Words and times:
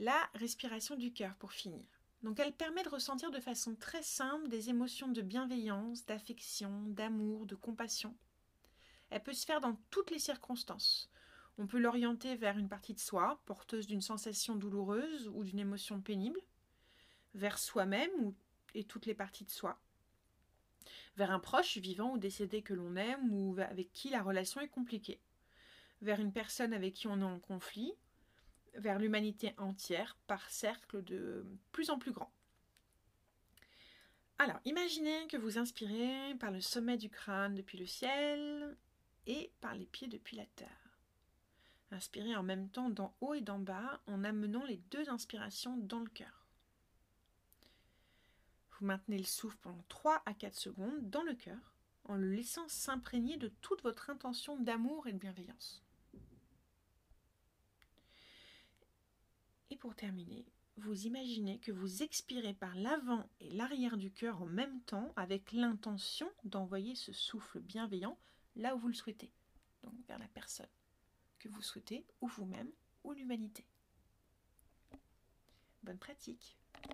La 0.00 0.30
respiration 0.34 0.94
du 0.94 1.12
cœur 1.12 1.34
pour 1.34 1.52
finir. 1.52 1.84
Donc 2.22 2.38
elle 2.38 2.52
permet 2.52 2.84
de 2.84 2.88
ressentir 2.88 3.32
de 3.32 3.40
façon 3.40 3.74
très 3.74 4.04
simple 4.04 4.46
des 4.46 4.70
émotions 4.70 5.08
de 5.08 5.22
bienveillance, 5.22 6.06
d'affection, 6.06 6.84
d'amour, 6.86 7.46
de 7.46 7.56
compassion. 7.56 8.16
Elle 9.10 9.24
peut 9.24 9.32
se 9.32 9.44
faire 9.44 9.60
dans 9.60 9.76
toutes 9.90 10.12
les 10.12 10.20
circonstances. 10.20 11.10
On 11.58 11.66
peut 11.66 11.80
l'orienter 11.80 12.36
vers 12.36 12.58
une 12.58 12.68
partie 12.68 12.94
de 12.94 13.00
soi, 13.00 13.42
porteuse 13.44 13.88
d'une 13.88 14.00
sensation 14.00 14.54
douloureuse 14.54 15.26
ou 15.34 15.42
d'une 15.42 15.58
émotion 15.58 16.00
pénible, 16.00 16.40
vers 17.34 17.58
soi-même 17.58 18.32
et 18.74 18.84
toutes 18.84 19.06
les 19.06 19.14
parties 19.14 19.46
de 19.46 19.50
soi, 19.50 19.80
vers 21.16 21.32
un 21.32 21.40
proche 21.40 21.76
vivant 21.76 22.12
ou 22.12 22.18
décédé 22.18 22.62
que 22.62 22.74
l'on 22.74 22.94
aime 22.94 23.32
ou 23.32 23.56
avec 23.58 23.92
qui 23.92 24.10
la 24.10 24.22
relation 24.22 24.60
est 24.60 24.68
compliquée, 24.68 25.20
vers 26.02 26.20
une 26.20 26.32
personne 26.32 26.72
avec 26.72 26.94
qui 26.94 27.08
on 27.08 27.20
est 27.20 27.24
en 27.24 27.40
conflit, 27.40 27.94
vers 28.78 28.98
l'humanité 28.98 29.54
entière 29.58 30.16
par 30.26 30.48
cercle 30.50 31.02
de 31.04 31.44
plus 31.72 31.90
en 31.90 31.98
plus 31.98 32.12
grand. 32.12 32.32
Alors, 34.38 34.60
imaginez 34.64 35.26
que 35.26 35.36
vous 35.36 35.58
inspirez 35.58 36.34
par 36.38 36.52
le 36.52 36.60
sommet 36.60 36.96
du 36.96 37.10
crâne 37.10 37.56
depuis 37.56 37.76
le 37.76 37.86
ciel 37.86 38.76
et 39.26 39.52
par 39.60 39.74
les 39.74 39.86
pieds 39.86 40.08
depuis 40.08 40.36
la 40.36 40.46
terre. 40.46 40.98
Inspirez 41.90 42.36
en 42.36 42.42
même 42.42 42.68
temps 42.68 42.90
d'en 42.90 43.16
haut 43.20 43.34
et 43.34 43.40
d'en 43.40 43.58
bas 43.58 44.00
en 44.06 44.22
amenant 44.22 44.64
les 44.64 44.76
deux 44.90 45.08
inspirations 45.08 45.76
dans 45.76 46.00
le 46.00 46.10
cœur. 46.10 46.46
Vous 48.78 48.86
maintenez 48.86 49.18
le 49.18 49.24
souffle 49.24 49.56
pendant 49.60 49.84
3 49.88 50.22
à 50.24 50.34
4 50.34 50.54
secondes 50.54 51.10
dans 51.10 51.22
le 51.22 51.34
cœur 51.34 51.74
en 52.04 52.14
le 52.14 52.30
laissant 52.30 52.68
s'imprégner 52.68 53.36
de 53.36 53.48
toute 53.60 53.82
votre 53.82 54.08
intention 54.08 54.56
d'amour 54.56 55.06
et 55.08 55.12
de 55.12 55.18
bienveillance. 55.18 55.82
Pour 59.78 59.94
terminer, 59.94 60.44
vous 60.76 61.06
imaginez 61.06 61.58
que 61.58 61.72
vous 61.72 62.02
expirez 62.02 62.54
par 62.54 62.74
l'avant 62.76 63.28
et 63.40 63.50
l'arrière 63.50 63.96
du 63.96 64.12
cœur 64.12 64.42
en 64.42 64.46
même 64.46 64.80
temps 64.82 65.12
avec 65.16 65.52
l'intention 65.52 66.30
d'envoyer 66.44 66.94
ce 66.94 67.12
souffle 67.12 67.60
bienveillant 67.60 68.18
là 68.56 68.74
où 68.74 68.78
vous 68.78 68.88
le 68.88 68.94
souhaitez, 68.94 69.32
donc 69.82 69.94
vers 70.06 70.18
la 70.18 70.28
personne 70.28 70.68
que 71.38 71.48
vous 71.48 71.62
souhaitez, 71.62 72.04
ou 72.20 72.26
vous-même, 72.26 72.70
ou 73.04 73.12
l'humanité. 73.12 73.64
Bonne 75.82 75.98
pratique 75.98 76.58